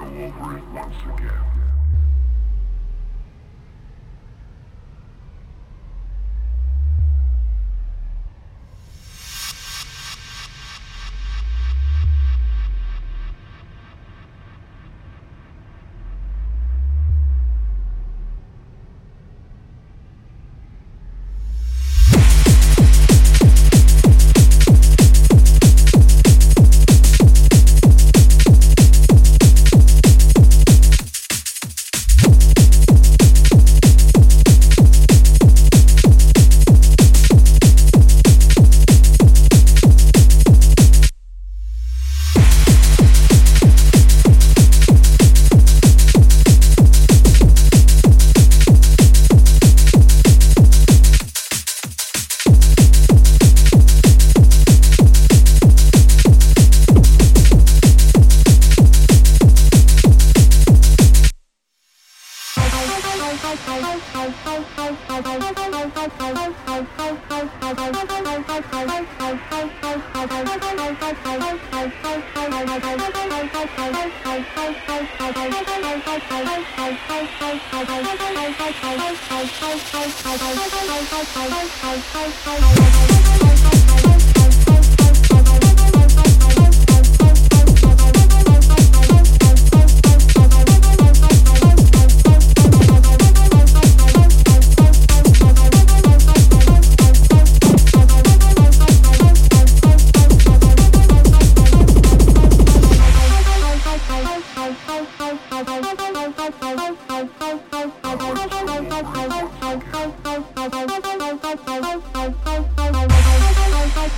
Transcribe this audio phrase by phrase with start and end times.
[0.00, 1.49] go over it once again.
[63.62, 64.00] Thank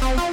[0.03, 0.33] you.